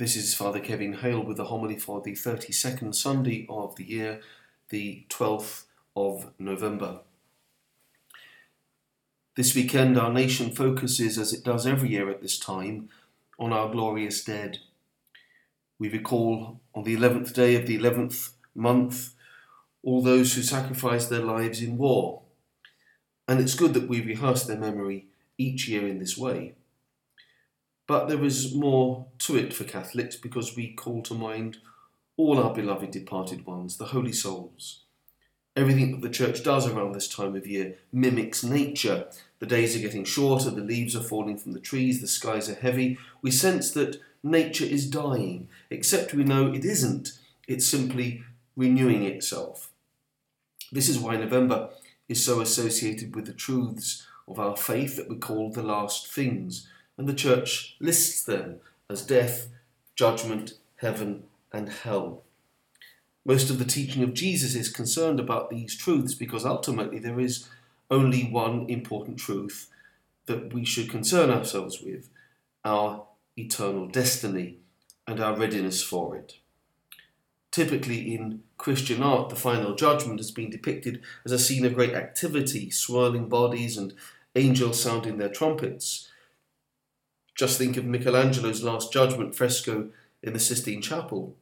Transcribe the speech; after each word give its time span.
This 0.00 0.16
is 0.16 0.34
Father 0.34 0.60
Kevin 0.60 0.94
Hale 0.94 1.22
with 1.22 1.36
the 1.36 1.44
homily 1.44 1.78
for 1.78 2.00
the 2.00 2.12
32nd 2.12 2.94
Sunday 2.94 3.44
of 3.50 3.76
the 3.76 3.84
year, 3.84 4.22
the 4.70 5.04
12th 5.10 5.64
of 5.94 6.32
November. 6.38 7.00
This 9.36 9.54
weekend, 9.54 9.98
our 9.98 10.10
nation 10.10 10.52
focuses, 10.52 11.18
as 11.18 11.34
it 11.34 11.44
does 11.44 11.66
every 11.66 11.90
year 11.90 12.08
at 12.08 12.22
this 12.22 12.38
time, 12.38 12.88
on 13.38 13.52
our 13.52 13.70
glorious 13.70 14.24
dead. 14.24 14.60
We 15.78 15.90
recall 15.90 16.60
on 16.74 16.84
the 16.84 16.96
11th 16.96 17.34
day 17.34 17.54
of 17.54 17.66
the 17.66 17.78
11th 17.78 18.30
month 18.54 19.12
all 19.82 20.00
those 20.00 20.32
who 20.32 20.40
sacrificed 20.40 21.10
their 21.10 21.20
lives 21.20 21.60
in 21.60 21.76
war. 21.76 22.22
And 23.28 23.38
it's 23.38 23.54
good 23.54 23.74
that 23.74 23.86
we 23.86 24.00
rehearse 24.00 24.44
their 24.44 24.56
memory 24.56 25.08
each 25.36 25.68
year 25.68 25.86
in 25.86 25.98
this 25.98 26.16
way. 26.16 26.54
But 27.90 28.06
there 28.06 28.22
is 28.22 28.54
more 28.54 29.06
to 29.18 29.36
it 29.36 29.52
for 29.52 29.64
Catholics 29.64 30.14
because 30.14 30.54
we 30.54 30.74
call 30.74 31.02
to 31.02 31.12
mind 31.12 31.56
all 32.16 32.38
our 32.38 32.54
beloved 32.54 32.92
departed 32.92 33.46
ones, 33.46 33.78
the 33.78 33.86
holy 33.86 34.12
souls. 34.12 34.82
Everything 35.56 35.90
that 35.90 36.00
the 36.00 36.14
Church 36.14 36.44
does 36.44 36.68
around 36.68 36.92
this 36.92 37.08
time 37.08 37.34
of 37.34 37.48
year 37.48 37.78
mimics 37.92 38.44
nature. 38.44 39.08
The 39.40 39.46
days 39.46 39.74
are 39.74 39.80
getting 39.80 40.04
shorter, 40.04 40.50
the 40.50 40.60
leaves 40.60 40.94
are 40.94 41.02
falling 41.02 41.36
from 41.36 41.50
the 41.50 41.58
trees, 41.58 42.00
the 42.00 42.06
skies 42.06 42.48
are 42.48 42.54
heavy. 42.54 42.96
We 43.22 43.32
sense 43.32 43.72
that 43.72 44.00
nature 44.22 44.66
is 44.66 44.88
dying, 44.88 45.48
except 45.68 46.14
we 46.14 46.22
know 46.22 46.46
it 46.52 46.64
isn't. 46.64 47.18
It's 47.48 47.66
simply 47.66 48.22
renewing 48.54 49.02
itself. 49.02 49.72
This 50.70 50.88
is 50.88 51.00
why 51.00 51.16
November 51.16 51.70
is 52.08 52.24
so 52.24 52.40
associated 52.40 53.16
with 53.16 53.26
the 53.26 53.32
truths 53.32 54.06
of 54.28 54.38
our 54.38 54.56
faith 54.56 54.94
that 54.94 55.10
we 55.10 55.16
call 55.16 55.50
the 55.50 55.64
last 55.64 56.06
things 56.06 56.68
and 56.96 57.08
the 57.08 57.14
church 57.14 57.76
lists 57.80 58.22
them 58.22 58.60
as 58.88 59.06
death, 59.06 59.48
judgment, 59.94 60.54
heaven, 60.76 61.24
and 61.52 61.68
hell. 61.68 62.22
Most 63.24 63.50
of 63.50 63.58
the 63.58 63.64
teaching 63.64 64.02
of 64.02 64.14
Jesus 64.14 64.54
is 64.54 64.68
concerned 64.70 65.20
about 65.20 65.50
these 65.50 65.76
truths 65.76 66.14
because 66.14 66.44
ultimately 66.44 66.98
there 66.98 67.20
is 67.20 67.48
only 67.90 68.24
one 68.24 68.68
important 68.68 69.18
truth 69.18 69.68
that 70.26 70.54
we 70.54 70.64
should 70.64 70.88
concern 70.88 71.30
ourselves 71.30 71.80
with 71.80 72.08
our 72.64 73.04
eternal 73.36 73.86
destiny 73.88 74.58
and 75.06 75.20
our 75.20 75.36
readiness 75.36 75.82
for 75.82 76.16
it. 76.16 76.36
Typically, 77.50 78.14
in 78.14 78.44
Christian 78.58 79.02
art, 79.02 79.28
the 79.28 79.36
final 79.36 79.74
judgment 79.74 80.20
has 80.20 80.30
been 80.30 80.50
depicted 80.50 81.02
as 81.24 81.32
a 81.32 81.38
scene 81.38 81.64
of 81.64 81.74
great 81.74 81.94
activity, 81.94 82.70
swirling 82.70 83.28
bodies 83.28 83.76
and 83.76 83.92
angels 84.36 84.80
sounding 84.80 85.18
their 85.18 85.28
trumpets. 85.28 86.08
Just 87.40 87.56
think 87.56 87.78
of 87.78 87.86
Michelangelo's 87.86 88.62
Last 88.62 88.92
Judgment 88.92 89.34
fresco 89.34 89.88
in 90.22 90.34
the 90.34 90.38
Sistine 90.38 90.82
Chapel. 90.82 91.36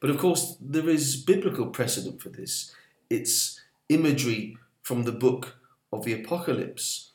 But 0.00 0.10
of 0.10 0.18
course, 0.18 0.56
there 0.60 0.88
is 0.88 1.14
biblical 1.14 1.66
precedent 1.66 2.20
for 2.20 2.28
this. 2.28 2.74
It's 3.08 3.60
imagery 3.88 4.58
from 4.82 5.04
the 5.04 5.12
book 5.12 5.58
of 5.92 6.04
the 6.04 6.12
Apocalypse, 6.12 7.12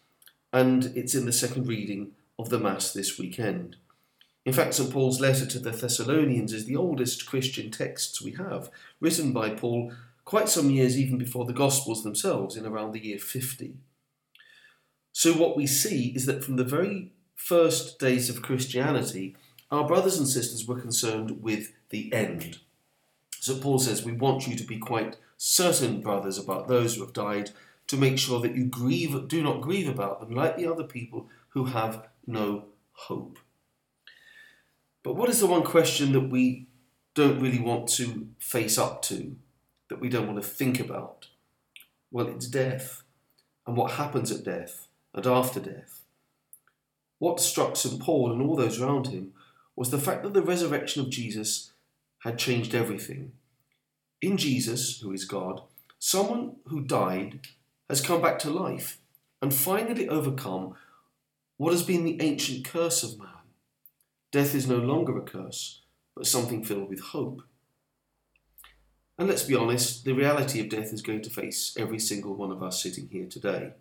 and 0.54 0.86
it's 0.96 1.14
in 1.14 1.26
the 1.26 1.34
second 1.34 1.68
reading 1.68 2.12
of 2.40 2.48
the 2.48 2.60
Mass 2.60 2.94
this 2.94 3.20
weekend. 3.20 3.76
In 4.46 4.54
fact, 4.54 4.76
St. 4.76 4.90
Paul's 4.90 5.20
letter 5.20 5.46
to 5.46 5.60
the 5.60 5.72
Thessalonians 5.72 6.54
is 6.54 6.68
the 6.68 6.78
oldest 6.78 7.26
Christian 7.26 7.72
texts 7.72 8.22
we 8.22 8.32
have, 8.36 8.72
written 9.02 9.34
by 9.34 9.50
Paul 9.50 9.92
quite 10.24 10.48
some 10.48 10.70
years 10.70 10.98
even 10.98 11.18
before 11.18 11.44
the 11.44 11.52
Gospels 11.52 12.06
themselves, 12.06 12.56
in 12.56 12.66
around 12.66 12.94
the 12.94 13.06
year 13.06 13.20
50. 13.20 13.74
So, 15.12 15.34
what 15.34 15.58
we 15.58 15.68
see 15.68 16.14
is 16.16 16.26
that 16.26 16.42
from 16.42 16.56
the 16.56 16.64
very 16.64 17.12
first 17.36 18.00
days 18.00 18.30
of 18.30 18.42
Christianity, 18.42 19.36
our 19.72 19.88
brothers 19.88 20.18
and 20.18 20.28
sisters 20.28 20.68
were 20.68 20.80
concerned 20.80 21.42
with 21.42 21.74
the 21.90 22.12
end. 22.14 22.60
So 23.40 23.58
Paul 23.58 23.80
says, 23.80 24.04
We 24.04 24.14
want 24.14 24.48
you 24.48 24.56
to 24.56 24.64
be 24.64 24.78
quite 24.78 25.18
certain, 25.38 26.02
brothers, 26.02 26.38
about 26.38 26.68
those 26.68 26.96
who 26.96 27.02
have 27.02 27.14
died, 27.14 27.52
to 27.88 27.98
make 27.98 28.18
sure 28.18 28.40
that 28.40 28.56
you 28.56 28.66
grieve, 28.66 29.28
do 29.28 29.44
not 29.44 29.62
grieve 29.62 29.88
about 29.88 30.20
them 30.20 30.34
like 30.34 30.58
the 30.58 30.66
other 30.66 30.84
people 30.84 31.30
who 31.50 31.66
have 31.66 32.08
no 32.26 32.66
hope. 32.94 33.38
But 35.04 35.16
what 35.16 35.30
is 35.30 35.40
the 35.40 35.48
one 35.48 35.64
question 35.64 36.14
that 36.14 36.30
we 36.32 36.66
don't 37.14 37.40
really 37.40 37.60
want 37.60 37.88
to 37.90 38.30
face 38.40 38.78
up 38.78 39.04
to, 39.04 39.36
that 39.90 40.00
we 40.00 40.10
don't 40.10 40.26
want 40.26 40.42
to 40.42 40.48
think 40.48 40.80
about? 40.80 41.28
Well, 42.12 42.28
it's 42.28 42.48
death, 42.48 43.04
and 43.68 43.78
what 43.78 43.92
happens 43.92 44.32
at 44.32 44.44
death 44.44 44.88
and 45.14 45.28
after 45.28 45.60
death. 45.60 46.05
What 47.20 47.40
struck 47.40 47.76
St. 47.76 48.02
Paul 48.02 48.32
and 48.32 48.42
all 48.42 48.56
those 48.56 48.82
around 48.82 49.08
him 49.08 49.34
was 49.76 49.90
the 49.90 50.00
fact 50.00 50.24
that 50.24 50.34
the 50.34 50.42
resurrection 50.42 51.02
of 51.02 51.10
Jesus 51.10 51.72
had 52.24 52.38
changed 52.38 52.74
everything. 52.74 53.34
In 54.22 54.38
Jesus, 54.38 55.00
who 55.02 55.12
is 55.12 55.26
God, 55.26 55.62
someone 56.00 56.58
who 56.68 56.82
died 56.82 57.42
has 57.90 58.02
come 58.02 58.22
back 58.22 58.40
to 58.40 58.50
life 58.50 59.00
and 59.42 59.54
finally 59.54 60.10
overcome 60.10 60.76
what 61.58 61.72
has 61.72 61.84
been 61.84 62.04
the 62.04 62.22
ancient 62.22 62.66
curse 62.66 63.04
of 63.04 63.20
man. 63.20 63.30
Death 64.32 64.56
is 64.56 64.68
no 64.68 64.78
longer 64.78 65.18
a 65.18 65.22
curse, 65.22 65.82
but 66.16 66.28
something 66.28 66.64
filled 66.64 66.90
with 66.90 67.00
hope. 67.00 67.42
And 69.18 69.30
let's 69.30 69.44
be 69.44 69.56
honest, 69.56 70.04
the 70.04 70.14
reality 70.14 70.60
of 70.60 70.70
death 70.70 70.92
is 70.92 71.02
going 71.02 71.22
to 71.22 71.30
face 71.30 71.76
every 71.80 72.00
single 72.00 72.36
one 72.36 72.52
of 72.52 72.62
us 72.62 72.84
sitting 72.84 73.08
here 73.08 73.28
today. 73.28 73.72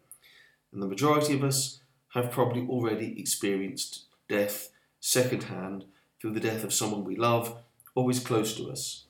And 0.73 0.81
the 0.81 0.87
majority 0.87 1.35
of 1.35 1.43
us 1.43 1.81
have 2.15 2.31
probably 2.31 2.67
already 2.67 3.19
experienced 3.19 4.05
death 4.29 4.71
secondhand 5.01 5.85
through 6.21 6.33
the 6.33 6.41
death 6.41 6.65
of 6.65 6.73
someone 6.73 7.05
we 7.05 7.17
love 7.17 7.59
or 7.95 8.11
is 8.11 8.21
close 8.21 8.57
to 8.57 8.71
us. 8.71 9.05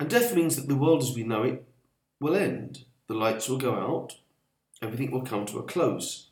And 0.00 0.10
death 0.10 0.34
means 0.34 0.56
that 0.56 0.68
the 0.68 0.76
world 0.76 1.02
as 1.02 1.14
we 1.14 1.22
know 1.22 1.42
it 1.42 1.64
will 2.20 2.34
end. 2.34 2.84
The 3.08 3.14
lights 3.14 3.48
will 3.48 3.58
go 3.58 3.74
out, 3.74 4.16
everything 4.82 5.10
will 5.10 5.22
come 5.22 5.46
to 5.46 5.58
a 5.58 5.62
close. 5.62 6.30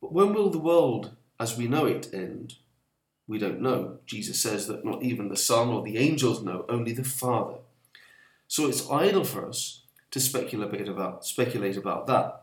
But 0.00 0.12
when 0.12 0.32
will 0.32 0.50
the 0.50 0.58
world 0.58 1.16
as 1.38 1.56
we 1.56 1.66
know 1.66 1.86
it 1.86 2.14
end? 2.14 2.54
We 3.26 3.38
don't 3.38 3.60
know. 3.60 3.98
Jesus 4.06 4.40
says 4.40 4.66
that 4.66 4.84
not 4.84 5.02
even 5.02 5.28
the 5.28 5.36
Son 5.36 5.68
or 5.68 5.82
the 5.82 5.98
angels 5.98 6.42
know, 6.42 6.64
only 6.68 6.92
the 6.92 7.04
Father. 7.04 7.58
So 8.48 8.66
it's 8.66 8.90
idle 8.90 9.24
for 9.24 9.48
us 9.48 9.82
to 10.10 10.20
speculate 10.20 10.88
about, 10.88 11.24
speculate 11.24 11.76
about 11.76 12.06
that. 12.06 12.42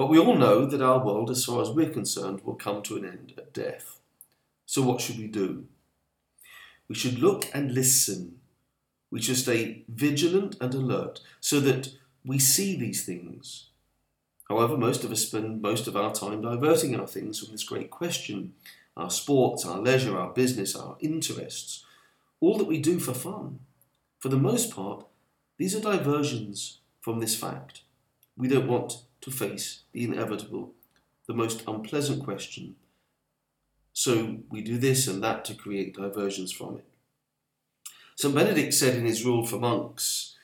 But 0.00 0.08
we 0.08 0.18
all 0.18 0.34
know 0.34 0.64
that 0.64 0.80
our 0.80 1.04
world, 1.04 1.28
as 1.28 1.44
far 1.44 1.60
as 1.60 1.68
we're 1.68 1.90
concerned, 1.90 2.40
will 2.42 2.54
come 2.54 2.80
to 2.84 2.96
an 2.96 3.04
end 3.04 3.34
at 3.36 3.52
death. 3.52 3.98
So 4.64 4.80
what 4.80 4.98
should 4.98 5.18
we 5.18 5.26
do? 5.26 5.66
We 6.88 6.94
should 6.94 7.18
look 7.18 7.50
and 7.52 7.74
listen. 7.74 8.40
We 9.10 9.20
should 9.20 9.36
stay 9.36 9.84
vigilant 9.88 10.56
and 10.58 10.72
alert 10.72 11.20
so 11.38 11.60
that 11.60 11.90
we 12.24 12.38
see 12.38 12.78
these 12.78 13.04
things. 13.04 13.66
However, 14.48 14.78
most 14.78 15.04
of 15.04 15.12
us 15.12 15.20
spend 15.20 15.60
most 15.60 15.86
of 15.86 15.98
our 15.98 16.14
time 16.14 16.40
diverting 16.40 16.98
our 16.98 17.06
things 17.06 17.38
from 17.38 17.52
this 17.52 17.64
great 17.64 17.90
question 17.90 18.54
our 18.96 19.10
sports, 19.10 19.66
our 19.66 19.80
leisure, 19.80 20.18
our 20.18 20.32
business, 20.32 20.74
our 20.74 20.96
interests, 21.00 21.84
all 22.40 22.56
that 22.56 22.66
we 22.66 22.78
do 22.78 22.98
for 22.98 23.12
fun. 23.12 23.58
For 24.18 24.30
the 24.30 24.38
most 24.38 24.70
part, 24.70 25.04
these 25.58 25.76
are 25.76 25.80
diversions 25.80 26.78
from 27.02 27.20
this 27.20 27.34
fact. 27.34 27.82
We 28.34 28.48
don't 28.48 28.66
want 28.66 29.02
to 29.20 29.30
face 29.30 29.82
the 29.92 30.04
inevitable, 30.04 30.72
the 31.26 31.34
most 31.34 31.62
unpleasant 31.66 32.24
question. 32.24 32.76
So 33.92 34.38
we 34.50 34.62
do 34.62 34.78
this 34.78 35.06
and 35.06 35.22
that 35.22 35.44
to 35.46 35.54
create 35.54 35.96
diversions 35.96 36.52
from 36.52 36.78
it. 36.78 36.84
St. 38.16 38.34
Benedict 38.34 38.74
said 38.74 38.96
in 38.96 39.06
his 39.06 39.24
rule 39.24 39.46
for 39.46 39.58
monks 39.58 40.36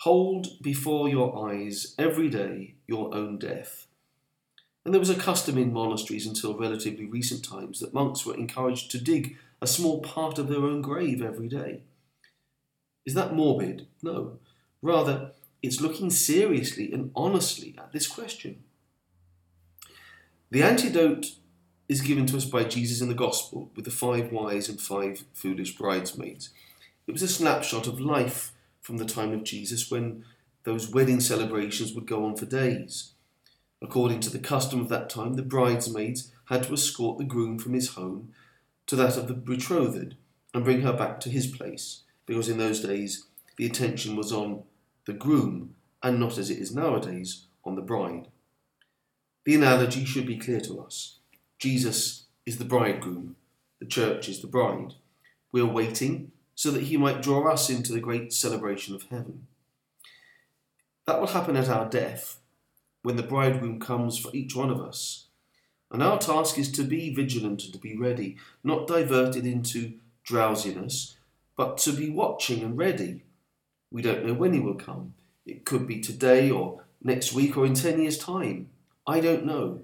Hold 0.00 0.62
before 0.62 1.08
your 1.08 1.48
eyes 1.50 1.94
every 1.98 2.28
day 2.28 2.74
your 2.86 3.14
own 3.14 3.38
death. 3.38 3.86
And 4.84 4.94
there 4.94 5.00
was 5.00 5.10
a 5.10 5.16
custom 5.16 5.58
in 5.58 5.72
monasteries 5.72 6.26
until 6.26 6.56
relatively 6.56 7.06
recent 7.06 7.44
times 7.44 7.80
that 7.80 7.94
monks 7.94 8.24
were 8.24 8.36
encouraged 8.36 8.90
to 8.92 9.00
dig 9.00 9.36
a 9.60 9.66
small 9.66 10.00
part 10.00 10.38
of 10.38 10.48
their 10.48 10.60
own 10.60 10.82
grave 10.82 11.22
every 11.22 11.48
day. 11.48 11.80
Is 13.04 13.14
that 13.14 13.34
morbid? 13.34 13.86
No. 14.02 14.38
Rather, 14.82 15.32
it's 15.66 15.80
looking 15.80 16.10
seriously 16.10 16.92
and 16.92 17.10
honestly 17.14 17.74
at 17.78 17.92
this 17.92 18.06
question. 18.06 18.62
The 20.50 20.62
antidote 20.62 21.26
is 21.88 22.00
given 22.00 22.26
to 22.26 22.36
us 22.36 22.44
by 22.44 22.64
Jesus 22.64 23.00
in 23.00 23.08
the 23.08 23.14
Gospel 23.14 23.70
with 23.74 23.84
the 23.84 23.90
five 23.90 24.32
wise 24.32 24.68
and 24.68 24.80
five 24.80 25.24
foolish 25.32 25.76
bridesmaids. 25.76 26.50
It 27.06 27.12
was 27.12 27.22
a 27.22 27.28
snapshot 27.28 27.86
of 27.86 28.00
life 28.00 28.52
from 28.80 28.98
the 28.98 29.04
time 29.04 29.32
of 29.32 29.44
Jesus 29.44 29.90
when 29.90 30.24
those 30.64 30.90
wedding 30.90 31.20
celebrations 31.20 31.92
would 31.92 32.06
go 32.06 32.24
on 32.24 32.36
for 32.36 32.46
days. 32.46 33.12
According 33.82 34.20
to 34.20 34.30
the 34.30 34.38
custom 34.38 34.80
of 34.80 34.88
that 34.88 35.10
time, 35.10 35.34
the 35.34 35.42
bridesmaids 35.42 36.32
had 36.46 36.64
to 36.64 36.72
escort 36.72 37.18
the 37.18 37.24
groom 37.24 37.58
from 37.58 37.74
his 37.74 37.90
home 37.90 38.32
to 38.86 38.96
that 38.96 39.16
of 39.16 39.28
the 39.28 39.34
betrothed 39.34 40.16
and 40.54 40.64
bring 40.64 40.80
her 40.82 40.92
back 40.92 41.20
to 41.20 41.30
his 41.30 41.46
place, 41.46 42.02
because 42.24 42.48
in 42.48 42.58
those 42.58 42.80
days 42.80 43.26
the 43.56 43.66
attention 43.66 44.16
was 44.16 44.32
on 44.32 44.62
the 45.06 45.12
groom, 45.12 45.74
and 46.02 46.20
not 46.20 46.36
as 46.36 46.50
it 46.50 46.58
is 46.58 46.74
nowadays 46.74 47.46
on 47.64 47.74
the 47.74 47.82
bride. 47.82 48.28
The 49.44 49.54
analogy 49.54 50.04
should 50.04 50.26
be 50.26 50.36
clear 50.36 50.60
to 50.62 50.80
us. 50.80 51.18
Jesus 51.58 52.24
is 52.44 52.58
the 52.58 52.64
bridegroom, 52.64 53.36
The 53.78 53.86
church 53.86 54.28
is 54.28 54.40
the 54.40 54.46
bride. 54.46 54.94
We 55.52 55.60
are 55.60 55.66
waiting 55.66 56.32
so 56.54 56.70
that 56.70 56.84
he 56.84 56.96
might 56.96 57.22
draw 57.22 57.50
us 57.50 57.70
into 57.70 57.92
the 57.92 58.00
great 58.00 58.32
celebration 58.32 58.94
of 58.94 59.04
heaven. 59.04 59.46
That 61.06 61.20
will 61.20 61.28
happen 61.28 61.56
at 61.56 61.68
our 61.68 61.88
death, 61.88 62.40
when 63.02 63.16
the 63.16 63.22
bridegroom 63.22 63.78
comes 63.78 64.18
for 64.18 64.30
each 64.34 64.56
one 64.56 64.70
of 64.70 64.80
us. 64.80 65.26
And 65.92 66.02
our 66.02 66.18
task 66.18 66.58
is 66.58 66.72
to 66.72 66.82
be 66.82 67.14
vigilant 67.14 67.62
and 67.64 67.72
to 67.72 67.78
be 67.78 67.96
ready, 67.96 68.36
not 68.64 68.88
diverted 68.88 69.46
into 69.46 69.94
drowsiness, 70.24 71.16
but 71.56 71.78
to 71.78 71.92
be 71.92 72.10
watching 72.10 72.64
and 72.64 72.76
ready. 72.76 73.22
We 73.96 74.02
don't 74.02 74.26
know 74.26 74.34
when 74.34 74.52
he 74.52 74.60
will 74.60 74.74
come. 74.74 75.14
It 75.46 75.64
could 75.64 75.86
be 75.86 76.00
today 76.00 76.50
or 76.50 76.82
next 77.02 77.32
week 77.32 77.56
or 77.56 77.64
in 77.64 77.72
10 77.72 77.98
years' 77.98 78.18
time. 78.18 78.68
I 79.06 79.20
don't 79.20 79.46
know. 79.46 79.80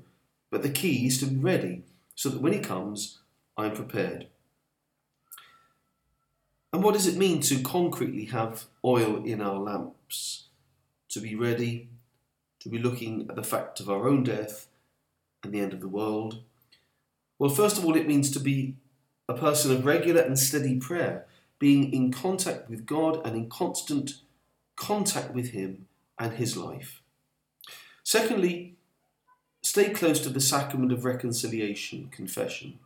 But 0.50 0.62
the 0.62 0.68
key 0.68 1.06
is 1.06 1.18
to 1.20 1.26
be 1.26 1.36
ready 1.36 1.84
so 2.14 2.28
that 2.28 2.42
when 2.42 2.52
he 2.52 2.58
comes, 2.58 3.20
I'm 3.56 3.72
prepared. 3.72 4.26
And 6.74 6.84
what 6.84 6.92
does 6.92 7.06
it 7.06 7.16
mean 7.16 7.40
to 7.40 7.62
concretely 7.62 8.26
have 8.26 8.64
oil 8.84 9.24
in 9.24 9.40
our 9.40 9.58
lamps? 9.58 10.48
To 11.12 11.20
be 11.20 11.34
ready, 11.34 11.88
to 12.60 12.68
be 12.68 12.76
looking 12.76 13.26
at 13.30 13.36
the 13.36 13.42
fact 13.42 13.80
of 13.80 13.88
our 13.88 14.06
own 14.06 14.24
death 14.24 14.66
and 15.42 15.54
the 15.54 15.60
end 15.60 15.72
of 15.72 15.80
the 15.80 15.88
world? 15.88 16.42
Well, 17.38 17.48
first 17.48 17.78
of 17.78 17.84
all, 17.86 17.96
it 17.96 18.06
means 18.06 18.30
to 18.32 18.40
be 18.40 18.76
a 19.26 19.32
person 19.32 19.74
of 19.74 19.86
regular 19.86 20.20
and 20.20 20.38
steady 20.38 20.78
prayer, 20.78 21.24
being 21.62 21.92
in 21.92 22.10
contact 22.10 22.68
with 22.68 22.84
God 22.84 23.24
and 23.24 23.36
in 23.36 23.48
constant 23.48 24.14
contact 24.74 25.32
with 25.32 25.50
Him 25.50 25.86
and 26.18 26.32
His 26.32 26.56
life. 26.56 27.02
Secondly, 28.02 28.74
stay 29.62 29.90
close 29.90 30.18
to 30.22 30.28
the 30.28 30.40
sacrament 30.40 30.90
of 30.90 31.04
reconciliation, 31.04 32.08
confession. 32.10 32.80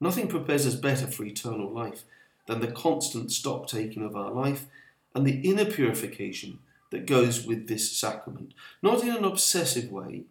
Nothing 0.00 0.28
prepares 0.28 0.64
us 0.64 0.76
better 0.76 1.08
for 1.08 1.24
eternal 1.24 1.72
life 1.72 2.04
than 2.46 2.60
the 2.60 2.70
constant 2.70 3.32
stock 3.32 3.66
taking 3.66 4.04
of 4.04 4.14
our 4.14 4.30
life 4.30 4.66
and 5.12 5.26
the 5.26 5.40
inner 5.40 5.64
purification 5.64 6.60
that 6.92 7.04
goes 7.04 7.44
with 7.44 7.66
this 7.66 7.90
sacrament, 7.90 8.54
not 8.80 9.02
in 9.02 9.10
an 9.10 9.24
obsessive 9.24 9.90
way, 9.90 10.22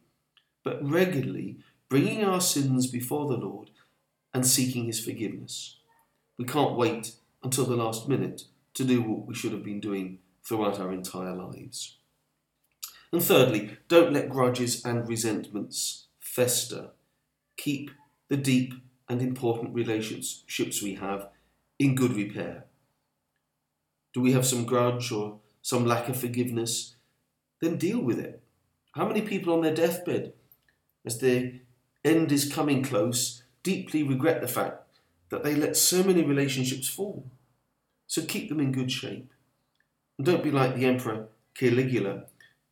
but 0.64 0.82
regularly 0.82 1.58
bringing 1.90 2.24
our 2.24 2.40
sins 2.40 2.88
before 2.88 3.28
the 3.28 3.36
Lord 3.36 3.72
and 4.34 4.48
seeking 4.48 4.86
His 4.86 5.04
forgiveness. 5.04 5.76
We 6.38 6.46
can't 6.46 6.78
wait 6.78 7.12
until 7.44 7.66
the 7.66 7.76
last 7.76 8.08
minute 8.08 8.44
to 8.74 8.84
do 8.84 9.02
what 9.02 9.26
we 9.28 9.34
should 9.34 9.52
have 9.52 9.64
been 9.64 9.80
doing 9.80 10.20
throughout 10.44 10.80
our 10.80 10.94
entire 10.94 11.36
lives. 11.36 11.98
And 13.12 13.24
thirdly, 13.24 13.78
don't 13.88 14.14
let 14.14 14.30
grudges 14.30 14.84
and 14.84 15.08
resentments 15.08 16.08
fester. 16.20 16.90
Keep 17.58 17.92
the 18.28 18.38
deep 18.38 18.74
and 19.10 19.22
important 19.22 19.74
relationships 19.74 20.82
we 20.82 20.96
have 20.96 21.30
in 21.80 21.96
good 21.96 22.14
repair? 22.14 22.66
Do 24.14 24.22
we 24.22 24.34
have 24.34 24.46
some 24.46 24.66
grudge 24.66 25.12
or 25.12 25.40
some 25.62 25.86
lack 25.86 26.10
of 26.10 26.20
forgiveness? 26.20 26.96
Then 27.62 27.78
deal 27.78 28.00
with 28.00 28.20
it. 28.20 28.42
How 28.94 29.08
many 29.08 29.22
people 29.22 29.54
on 29.54 29.62
their 29.62 29.74
deathbed, 29.74 30.34
as 31.06 31.20
their 31.20 31.54
end 32.04 32.32
is 32.32 32.52
coming 32.52 32.84
close, 32.84 33.44
deeply 33.64 34.04
regret 34.04 34.42
the 34.42 34.48
fact 34.48 34.87
that 35.30 35.44
they 35.44 35.56
let 35.56 35.78
so 35.78 36.04
many 36.04 36.24
relationships 36.24 36.88
fall? 36.88 37.26
So 38.08 38.24
keep 38.24 38.50
them 38.50 38.60
in 38.60 38.72
good 38.72 38.92
shape. 38.92 39.32
And 40.18 40.26
don't 40.26 40.44
be 40.44 40.52
like 40.52 40.76
the 40.76 40.86
Emperor 40.86 41.28
Caligula, 41.54 42.24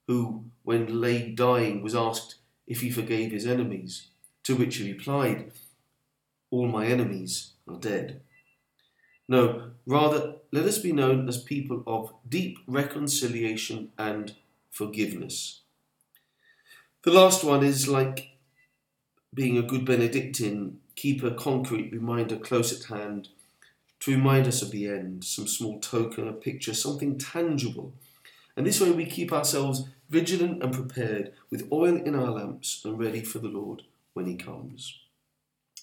who, 0.08 0.46
when 0.64 1.02
lay 1.02 1.32
dying, 1.32 1.82
was 1.82 1.96
asked 1.96 2.36
if 2.68 2.82
he 2.82 2.90
forgave 2.90 3.32
his 3.32 3.46
enemies, 3.46 4.08
to 4.44 4.56
which 4.56 4.78
he 4.78 4.92
replied, 4.92 5.52
All 6.50 6.68
my 6.68 6.86
enemies 6.86 7.52
are 7.68 7.78
dead. 7.78 8.22
No, 9.28 9.72
rather, 9.86 10.36
let 10.52 10.66
us 10.66 10.78
be 10.78 10.92
known 10.92 11.28
as 11.28 11.42
people 11.42 11.84
of 11.88 12.14
deep 12.28 12.60
reconciliation 12.68 13.92
and 13.98 14.36
forgiveness. 14.70 15.62
The 17.04 17.12
last 17.12 17.44
one 17.44 17.64
is 17.64 17.88
like 17.88 18.38
being 19.34 19.58
a 19.58 19.64
good 19.64 19.86
Benedictine, 19.86 20.80
keep 20.96 21.24
a 21.24 21.32
concrete 21.32 21.92
reminder 21.92 22.38
close 22.38 22.74
at 22.74 22.96
hand 22.96 23.30
to 24.00 24.12
remind 24.12 24.48
us 24.48 24.62
of 24.62 24.72
the 24.72 24.88
end, 24.88 25.24
some 25.24 25.48
small 25.48 25.80
token, 25.80 26.28
a 26.28 26.34
picture, 26.34 26.74
something 26.74 27.18
tangible. 27.18 27.94
And 28.56 28.66
this 28.66 28.80
way 28.80 28.92
we 28.92 29.06
keep 29.06 29.34
ourselves 29.34 29.88
vigilant 30.10 30.62
and 30.62 30.74
prepared, 30.74 31.34
with 31.50 31.68
oil 31.72 31.96
in 31.96 32.16
our 32.16 32.32
lamps 32.32 32.84
and 32.86 33.00
ready 33.00 33.22
for 33.22 33.40
the 33.40 33.48
Lord 33.48 33.84
when 34.14 34.28
He 34.28 34.36
comes. 34.36 35.00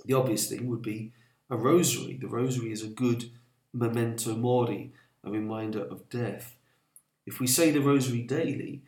The 0.04 0.14
obvious 0.14 0.48
thing 0.48 0.68
would 0.68 0.82
be 0.82 1.12
a 1.50 1.56
rosary. 1.56 2.16
The 2.20 2.28
rosary 2.28 2.72
is 2.72 2.82
a 2.82 2.88
good 2.88 3.30
memento 3.72 4.34
mori, 4.36 4.92
a 5.24 5.30
reminder 5.30 5.84
of 5.84 6.08
death. 6.08 6.56
If 7.26 7.40
we 7.40 7.46
say 7.46 7.70
the 7.70 7.80
rosary 7.80 8.22
daily, 8.22 8.82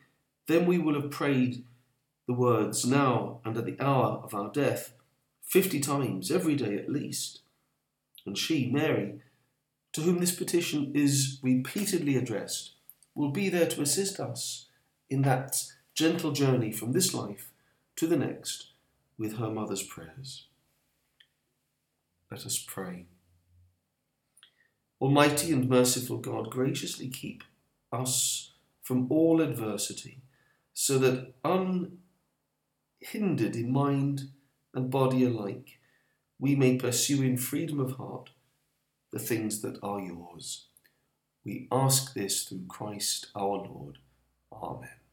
then 0.46 0.66
we 0.66 0.78
will 0.78 0.94
have 0.94 1.10
prayed 1.10 1.64
the 2.26 2.34
words 2.34 2.84
now 2.84 3.40
and 3.44 3.56
at 3.56 3.66
the 3.66 3.80
hour 3.80 4.20
of 4.22 4.34
our 4.34 4.50
death 4.50 4.92
50 5.46 5.80
times 5.80 6.30
every 6.30 6.54
day 6.54 6.76
at 6.76 6.90
least. 6.90 7.40
And 8.26 8.36
she, 8.36 8.70
Mary, 8.70 9.20
to 9.92 10.00
whom 10.00 10.18
this 10.18 10.34
petition 10.34 10.92
is 10.94 11.38
repeatedly 11.42 12.16
addressed, 12.16 12.72
will 13.14 13.30
be 13.30 13.48
there 13.48 13.68
to 13.68 13.82
assist 13.82 14.18
us 14.18 14.66
in 15.08 15.22
that 15.22 15.62
gentle 15.94 16.32
journey 16.32 16.72
from 16.72 16.92
this 16.92 17.14
life 17.14 17.52
to 17.96 18.06
the 18.06 18.16
next 18.16 18.72
with 19.16 19.38
her 19.38 19.50
mother's 19.50 19.82
prayers. 19.82 20.46
Let 22.30 22.44
us 22.44 22.58
pray. 22.58 23.06
Almighty 25.00 25.52
and 25.52 25.68
merciful 25.68 26.18
God, 26.18 26.50
graciously 26.50 27.08
keep 27.08 27.44
us 27.92 28.52
from 28.82 29.06
all 29.10 29.40
adversity, 29.40 30.22
so 30.72 30.98
that 30.98 31.34
unhindered 31.44 31.94
in 33.54 33.72
mind 33.72 34.30
and 34.74 34.90
body 34.90 35.24
alike, 35.24 35.78
we 36.38 36.54
may 36.54 36.76
pursue 36.76 37.22
in 37.22 37.36
freedom 37.36 37.80
of 37.80 37.92
heart 37.92 38.30
the 39.12 39.18
things 39.18 39.62
that 39.62 39.78
are 39.82 40.00
yours. 40.00 40.66
We 41.44 41.68
ask 41.70 42.14
this 42.14 42.42
through 42.42 42.66
Christ 42.68 43.28
our 43.34 43.58
Lord. 43.58 43.98
Amen. 44.52 45.03